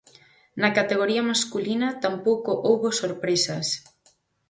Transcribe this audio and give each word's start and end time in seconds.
Na 0.61 0.69
categoría 0.77 1.27
masculina, 1.31 1.87
tampouco 2.05 2.51
houbo 2.67 2.87
sorpresas. 3.01 3.67